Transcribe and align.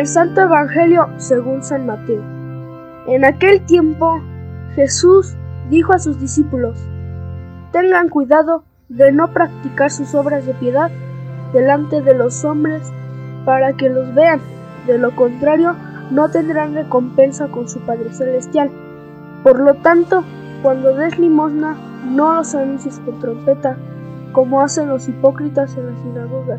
Del 0.00 0.06
Santo 0.06 0.40
Evangelio 0.40 1.10
según 1.18 1.62
San 1.62 1.84
Mateo. 1.84 2.22
En 3.06 3.22
aquel 3.22 3.60
tiempo 3.66 4.18
Jesús 4.74 5.36
dijo 5.68 5.92
a 5.92 5.98
sus 5.98 6.18
discípulos, 6.18 6.78
Tengan 7.70 8.08
cuidado 8.08 8.64
de 8.88 9.12
no 9.12 9.30
practicar 9.34 9.90
sus 9.90 10.14
obras 10.14 10.46
de 10.46 10.54
piedad 10.54 10.90
delante 11.52 12.00
de 12.00 12.14
los 12.14 12.46
hombres 12.46 12.90
para 13.44 13.74
que 13.74 13.90
los 13.90 14.14
vean, 14.14 14.40
de 14.86 14.96
lo 14.96 15.14
contrario 15.14 15.76
no 16.10 16.30
tendrán 16.30 16.72
recompensa 16.72 17.48
con 17.48 17.68
su 17.68 17.80
Padre 17.80 18.10
Celestial. 18.10 18.70
Por 19.42 19.60
lo 19.60 19.74
tanto, 19.74 20.24
cuando 20.62 20.94
des 20.94 21.18
limosna, 21.18 21.76
no 22.06 22.36
los 22.36 22.54
anuncies 22.54 23.00
con 23.00 23.18
trompeta, 23.20 23.76
como 24.32 24.62
hacen 24.62 24.88
los 24.88 25.10
hipócritas 25.10 25.76
en 25.76 25.92
la 25.92 26.02
sinagoga 26.02 26.58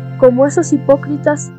como 0.21 0.45
esos 0.45 0.71
hipócritas 0.71 1.51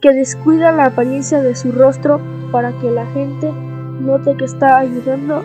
que 0.00 0.12
descuidan 0.12 0.76
la 0.76 0.86
apariencia 0.86 1.42
de 1.42 1.56
su 1.56 1.72
rostro 1.72 2.20
para 2.52 2.70
que 2.78 2.92
la 2.92 3.04
gente 3.06 3.52
note 4.00 4.36
que 4.36 4.44
está 4.44 4.78
ayudando. 4.78 5.42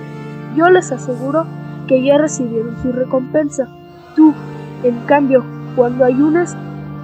Yo 0.55 0.69
les 0.69 0.91
aseguro 0.91 1.47
que 1.87 2.03
ya 2.03 2.19
recibieron 2.19 2.79
su 2.83 2.91
recompensa. 2.91 3.67
Tú, 4.15 4.35
en 4.83 4.99
cambio, 5.07 5.43
cuando 5.75 6.05
ayunas, 6.05 6.55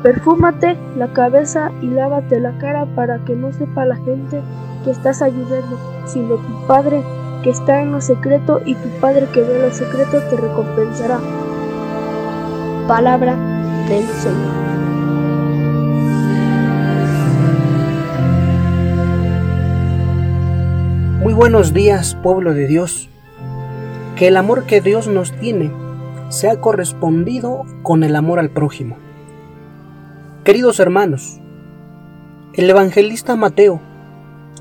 perfúmate 0.03 0.77
la 0.95 1.07
cabeza 1.13 1.71
y 1.81 1.87
lávate 1.87 2.39
la 2.39 2.55
cara 2.59 2.85
para 2.95 3.17
que 3.25 3.35
no 3.35 3.51
sepa 3.51 3.85
la 3.85 3.95
gente 3.95 4.43
que 4.83 4.91
estás 4.91 5.23
ayudando, 5.23 5.79
sino 6.05 6.35
tu 6.35 6.67
Padre 6.67 7.03
que 7.41 7.49
está 7.49 7.81
en 7.81 7.91
lo 7.91 8.01
secreto 8.01 8.61
y 8.65 8.75
tu 8.75 8.89
Padre 9.01 9.25
que 9.33 9.41
ve 9.41 9.63
lo 9.63 9.73
secreto 9.73 10.19
te 10.29 10.37
recompensará. 10.37 11.17
Palabra 12.87 13.35
del 13.87 14.05
Señor. 14.05 14.98
Buenos 21.39 21.73
días, 21.73 22.15
pueblo 22.21 22.53
de 22.53 22.67
Dios. 22.67 23.07
Que 24.17 24.27
el 24.27 24.35
amor 24.35 24.65
que 24.65 24.81
Dios 24.81 25.07
nos 25.07 25.31
tiene 25.31 25.71
sea 26.27 26.59
correspondido 26.59 27.63
con 27.81 28.03
el 28.03 28.17
amor 28.17 28.39
al 28.39 28.49
prójimo. 28.49 28.97
Queridos 30.43 30.81
hermanos, 30.81 31.39
el 32.55 32.69
evangelista 32.69 33.37
Mateo 33.37 33.79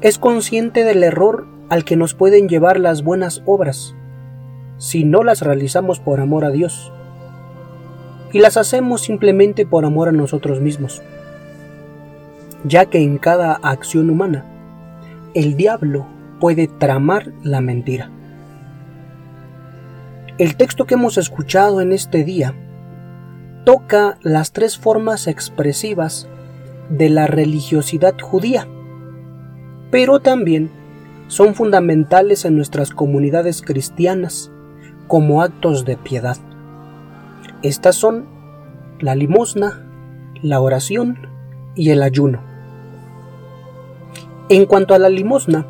es 0.02 0.20
consciente 0.20 0.84
del 0.84 1.02
error 1.02 1.48
al 1.68 1.82
que 1.82 1.96
nos 1.96 2.14
pueden 2.14 2.48
llevar 2.48 2.78
las 2.78 3.02
buenas 3.02 3.42
obras 3.44 3.96
si 4.76 5.02
no 5.02 5.24
las 5.24 5.42
realizamos 5.42 5.98
por 5.98 6.20
amor 6.20 6.44
a 6.44 6.50
Dios 6.50 6.92
y 8.32 8.38
las 8.38 8.56
hacemos 8.56 9.00
simplemente 9.00 9.66
por 9.66 9.84
amor 9.84 10.10
a 10.10 10.12
nosotros 10.12 10.60
mismos, 10.60 11.02
ya 12.62 12.86
que 12.86 13.02
en 13.02 13.18
cada 13.18 13.54
acción 13.54 14.10
humana 14.10 14.46
el 15.34 15.56
diablo 15.56 16.06
puede 16.38 16.68
tramar 16.68 17.32
la 17.42 17.60
mentira. 17.60 18.10
El 20.38 20.56
texto 20.56 20.86
que 20.86 20.94
hemos 20.94 21.18
escuchado 21.18 21.80
en 21.80 21.92
este 21.92 22.24
día 22.24 22.54
toca 23.64 24.18
las 24.22 24.52
tres 24.52 24.78
formas 24.78 25.26
expresivas 25.26 26.28
de 26.90 27.10
la 27.10 27.26
religiosidad 27.26 28.14
judía, 28.20 28.66
pero 29.90 30.20
también 30.20 30.70
son 31.26 31.54
fundamentales 31.54 32.44
en 32.44 32.56
nuestras 32.56 32.90
comunidades 32.90 33.62
cristianas 33.62 34.50
como 35.06 35.42
actos 35.42 35.84
de 35.84 35.96
piedad. 35.96 36.36
Estas 37.62 37.96
son 37.96 38.26
la 39.00 39.14
limosna, 39.14 39.86
la 40.42 40.60
oración 40.60 41.18
y 41.74 41.90
el 41.90 42.02
ayuno. 42.02 42.40
En 44.48 44.66
cuanto 44.66 44.94
a 44.94 44.98
la 44.98 45.08
limosna, 45.08 45.66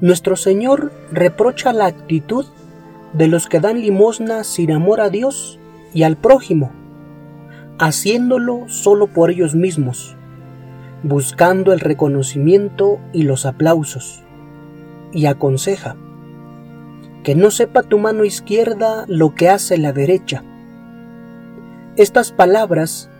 nuestro 0.00 0.36
Señor 0.36 0.92
reprocha 1.10 1.72
la 1.72 1.86
actitud 1.86 2.44
de 3.12 3.28
los 3.28 3.48
que 3.48 3.60
dan 3.60 3.80
limosna 3.80 4.44
sin 4.44 4.72
amor 4.72 5.00
a 5.00 5.08
Dios 5.08 5.58
y 5.94 6.02
al 6.02 6.16
prójimo, 6.16 6.72
haciéndolo 7.78 8.68
solo 8.68 9.06
por 9.06 9.30
ellos 9.30 9.54
mismos, 9.54 10.16
buscando 11.02 11.72
el 11.72 11.80
reconocimiento 11.80 12.98
y 13.12 13.22
los 13.22 13.46
aplausos, 13.46 14.22
y 15.12 15.26
aconseja 15.26 15.96
que 17.22 17.34
no 17.34 17.50
sepa 17.50 17.82
tu 17.82 17.98
mano 17.98 18.24
izquierda 18.24 19.04
lo 19.08 19.34
que 19.34 19.48
hace 19.48 19.78
la 19.78 19.92
derecha. 19.92 20.44
Estas 21.96 22.30
palabras 22.30 23.10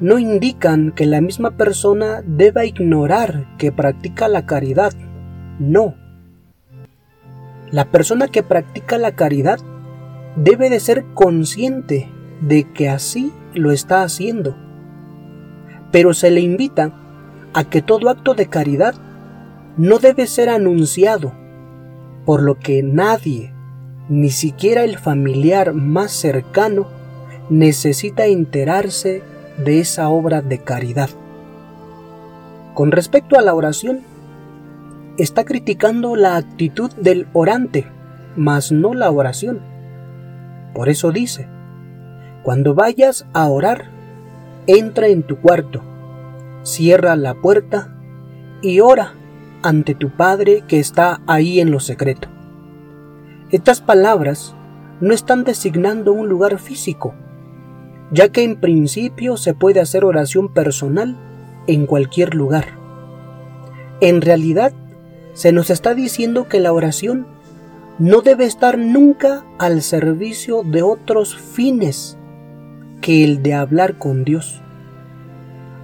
no 0.00 0.18
indican 0.18 0.92
que 0.92 1.06
la 1.06 1.20
misma 1.22 1.52
persona 1.52 2.22
deba 2.26 2.66
ignorar 2.66 3.46
que 3.56 3.72
practica 3.72 4.28
la 4.28 4.44
caridad, 4.44 4.92
no 5.58 5.94
la 7.70 7.86
persona 7.86 8.28
que 8.28 8.42
practica 8.42 8.98
la 8.98 9.12
caridad 9.12 9.58
debe 10.36 10.70
de 10.70 10.80
ser 10.80 11.04
consciente 11.14 12.10
de 12.40 12.64
que 12.72 12.88
así 12.88 13.32
lo 13.54 13.70
está 13.72 14.02
haciendo. 14.02 14.56
Pero 15.90 16.14
se 16.14 16.30
le 16.30 16.40
invita 16.40 16.92
a 17.54 17.64
que 17.64 17.82
todo 17.82 18.10
acto 18.10 18.34
de 18.34 18.46
caridad 18.48 18.94
no 19.76 19.98
debe 19.98 20.26
ser 20.26 20.48
anunciado, 20.48 21.32
por 22.24 22.42
lo 22.42 22.58
que 22.58 22.82
nadie, 22.82 23.52
ni 24.08 24.30
siquiera 24.30 24.84
el 24.84 24.98
familiar 24.98 25.72
más 25.72 26.12
cercano, 26.12 26.86
necesita 27.48 28.26
enterarse 28.26 29.22
de 29.64 29.80
esa 29.80 30.08
obra 30.08 30.42
de 30.42 30.58
caridad. 30.58 31.08
Con 32.74 32.92
respecto 32.92 33.38
a 33.38 33.42
la 33.42 33.54
oración, 33.54 34.00
está 35.18 35.44
criticando 35.44 36.16
la 36.16 36.36
actitud 36.36 36.92
del 36.94 37.26
orante, 37.32 37.86
mas 38.36 38.72
no 38.72 38.94
la 38.94 39.10
oración. 39.10 39.60
Por 40.74 40.88
eso 40.88 41.10
dice, 41.10 41.48
cuando 42.42 42.74
vayas 42.74 43.26
a 43.32 43.48
orar, 43.48 43.90
entra 44.66 45.08
en 45.08 45.22
tu 45.22 45.36
cuarto, 45.38 45.82
cierra 46.62 47.16
la 47.16 47.34
puerta 47.34 47.96
y 48.62 48.80
ora 48.80 49.14
ante 49.62 49.94
tu 49.94 50.10
Padre 50.10 50.64
que 50.68 50.78
está 50.78 51.20
ahí 51.26 51.60
en 51.60 51.70
lo 51.70 51.80
secreto. 51.80 52.28
Estas 53.50 53.80
palabras 53.80 54.54
no 55.00 55.14
están 55.14 55.44
designando 55.44 56.12
un 56.12 56.28
lugar 56.28 56.58
físico, 56.58 57.14
ya 58.10 58.28
que 58.28 58.44
en 58.44 58.60
principio 58.60 59.36
se 59.36 59.54
puede 59.54 59.80
hacer 59.80 60.04
oración 60.04 60.52
personal 60.52 61.16
en 61.66 61.86
cualquier 61.86 62.34
lugar. 62.34 62.66
En 64.00 64.20
realidad 64.20 64.72
se 65.36 65.52
nos 65.52 65.68
está 65.68 65.94
diciendo 65.94 66.48
que 66.48 66.60
la 66.60 66.72
oración 66.72 67.26
no 67.98 68.22
debe 68.22 68.46
estar 68.46 68.78
nunca 68.78 69.44
al 69.58 69.82
servicio 69.82 70.62
de 70.62 70.80
otros 70.80 71.36
fines 71.36 72.16
que 73.02 73.22
el 73.22 73.42
de 73.42 73.52
hablar 73.52 73.98
con 73.98 74.24
Dios. 74.24 74.62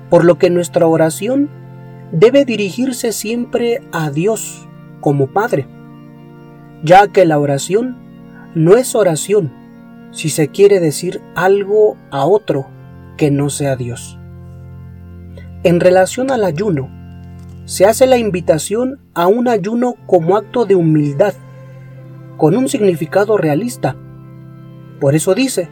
Por 0.08 0.24
lo 0.24 0.38
que 0.38 0.48
nuestra 0.48 0.86
oración 0.86 1.50
debe 2.12 2.46
dirigirse 2.46 3.12
siempre 3.12 3.82
a 3.92 4.10
Dios 4.10 4.66
como 5.02 5.26
Padre, 5.26 5.66
ya 6.82 7.08
que 7.08 7.26
la 7.26 7.38
oración 7.38 7.98
no 8.54 8.78
es 8.78 8.94
oración 8.94 9.52
si 10.12 10.30
se 10.30 10.48
quiere 10.48 10.80
decir 10.80 11.20
algo 11.34 11.98
a 12.10 12.24
otro 12.24 12.68
que 13.18 13.30
no 13.30 13.50
sea 13.50 13.76
Dios. 13.76 14.18
En 15.62 15.78
relación 15.78 16.30
al 16.30 16.42
ayuno, 16.42 17.01
se 17.72 17.86
hace 17.86 18.06
la 18.06 18.18
invitación 18.18 18.98
a 19.14 19.28
un 19.28 19.48
ayuno 19.48 19.94
como 20.04 20.36
acto 20.36 20.66
de 20.66 20.74
humildad, 20.74 21.32
con 22.36 22.54
un 22.54 22.68
significado 22.68 23.38
realista. 23.38 23.96
Por 25.00 25.14
eso 25.14 25.34
dice, 25.34 25.70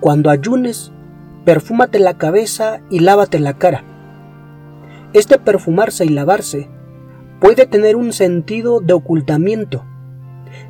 cuando 0.00 0.30
ayunes, 0.30 0.90
perfúmate 1.44 2.00
la 2.00 2.18
cabeza 2.18 2.80
y 2.90 2.98
lávate 2.98 3.38
la 3.38 3.52
cara. 3.52 3.84
Este 5.12 5.38
perfumarse 5.38 6.04
y 6.04 6.08
lavarse 6.08 6.68
puede 7.40 7.66
tener 7.66 7.94
un 7.94 8.12
sentido 8.12 8.80
de 8.80 8.92
ocultamiento, 8.92 9.84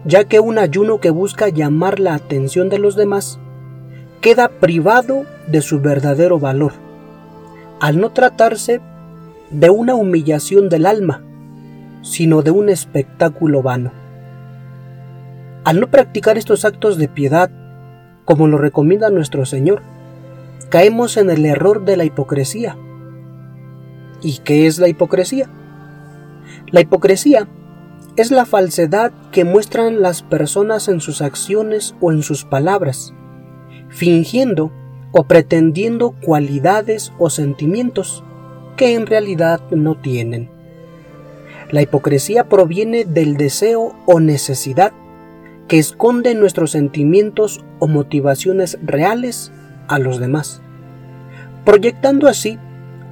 ya 0.05 0.25
que 0.25 0.39
un 0.39 0.59
ayuno 0.59 1.01
que 1.01 1.09
busca 1.09 1.49
llamar 1.49 1.99
la 1.99 2.13
atención 2.13 2.69
de 2.69 2.79
los 2.79 2.95
demás 2.95 3.41
queda 4.21 4.51
privado 4.51 5.25
de 5.47 5.63
su 5.63 5.81
verdadero 5.81 6.39
valor, 6.39 6.75
al 7.81 7.99
no 7.99 8.11
tratarse 8.11 8.83
de 9.53 9.71
una 9.71 9.95
humillación 9.95 10.69
del 10.69 10.87
alma, 10.87 11.23
sino 12.03 12.43
de 12.43 12.51
un 12.51 12.69
espectáculo 12.69 13.63
vano. 13.63 13.93
Al 15.65 15.79
no 15.79 15.91
practicar 15.91 16.39
estos 16.39 16.65
actos 16.65 16.97
de 16.97 17.09
piedad, 17.09 17.51
como 18.25 18.49
lo 18.49 18.59
recomienda 18.59 19.11
nuestro 19.11 19.45
Señor, 19.45 19.83
caemos 20.71 21.17
en 21.17 21.31
el 21.31 21.45
error 21.45 21.85
de 21.85 21.97
la 21.97 22.05
hipocresía. 22.05 22.77
¿Y 24.23 24.39
qué 24.39 24.67
es 24.67 24.79
la 24.79 24.89
hipocresía? 24.89 25.49
La 26.71 26.81
hipocresía 26.81 27.47
es 28.17 28.31
la 28.31 28.47
falsedad 28.47 29.13
que 29.31 29.45
muestran 29.45 30.01
las 30.03 30.23
personas 30.23 30.89
en 30.89 31.01
sus 31.01 31.23
acciones 31.23 31.95
o 32.01 32.11
en 32.11 32.23
sus 32.23 32.45
palabras, 32.45 33.15
fingiendo 33.89 34.73
o 35.13 35.25
pretendiendo 35.25 36.15
cualidades 36.25 37.13
o 37.19 37.31
sentimientos 37.31 38.25
que 38.77 38.95
en 38.95 39.07
realidad 39.07 39.61
no 39.71 39.97
tienen. 39.97 40.49
La 41.71 41.83
hipocresía 41.83 42.49
proviene 42.49 43.05
del 43.05 43.37
deseo 43.37 43.95
o 44.07 44.21
necesidad 44.21 44.93
que 45.69 45.79
esconde 45.79 46.35
nuestros 46.35 46.73
sentimientos 46.73 47.65
o 47.79 47.89
motivaciones 47.89 48.79
reales 48.83 49.53
a 49.89 49.99
los 49.99 50.19
demás, 50.19 50.61
proyectando 51.65 52.29
así 52.29 52.59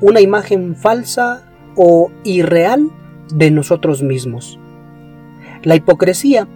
una 0.01 0.21
imagen 0.21 0.77
falsa 0.77 1.43
o 1.77 2.11
irreal 2.25 2.91
de 3.33 3.51
nosotros 3.51 4.03
mismos. 4.03 4.59
La 5.63 5.77
hipocresía 5.77 6.49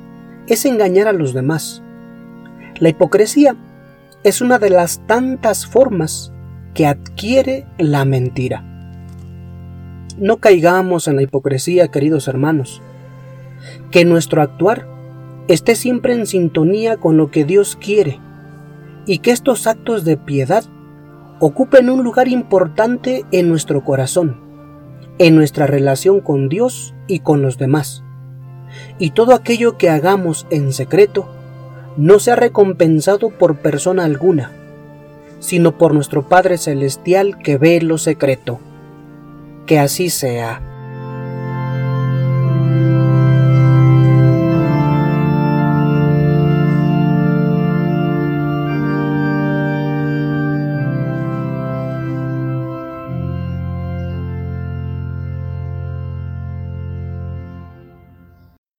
es 0.47 0.65
engañar 0.65 1.09
a 1.09 1.13
los 1.13 1.33
demás. 1.33 1.83
La 2.81 2.89
hipocresía 2.89 3.57
es 4.25 4.41
una 4.41 4.59
de 4.59 4.71
las 4.71 5.07
tantas 5.07 5.67
formas 5.67 6.33
que 6.75 6.87
adquiere 6.87 7.67
la 7.79 8.05
mentira. 8.05 8.74
No 10.19 10.37
caigamos 10.37 11.09
en 11.09 11.17
la 11.17 11.23
hipocresía, 11.23 11.89
queridos 11.89 12.29
hermanos. 12.29 12.83
Que 13.91 14.05
nuestro 14.05 14.43
actuar 14.43 14.87
esté 15.49 15.75
siempre 15.75 16.15
en 16.15 16.27
sintonía 16.27 16.97
con 16.97 17.17
lo 17.17 17.31
que 17.31 17.45
Dios 17.45 17.77
quiere 17.77 18.21
y 19.07 19.19
que 19.19 19.31
estos 19.31 19.67
actos 19.67 20.05
de 20.05 20.17
piedad 20.17 20.65
ocupen 21.41 21.91
un 21.91 22.03
lugar 22.05 22.29
importante 22.29 23.25
en 23.33 23.49
nuestro 23.49 23.85
corazón 23.85 24.45
en 25.19 25.37
nuestra 25.37 25.67
relación 25.67 26.21
con 26.21 26.49
Dios 26.49 26.95
y 27.07 27.21
con 27.21 27.43
los 27.43 27.59
demás. 27.59 28.03
Y 28.99 29.11
todo 29.11 29.35
aquello 29.35 29.79
que 29.79 29.91
hagamos 29.91 30.47
en 30.51 30.73
secreto 30.73 31.29
no 31.97 32.19
sea 32.19 32.35
recompensado 32.35 33.31
por 33.31 33.59
persona 33.59 34.05
alguna, 34.05 34.51
sino 35.39 35.79
por 35.79 35.95
nuestro 35.95 36.29
Padre 36.29 36.59
Celestial 36.59 37.39
que 37.39 37.57
ve 37.57 37.81
lo 37.81 37.99
secreto. 37.99 38.59
Que 39.67 39.79
así 39.79 40.11
sea. 40.11 40.61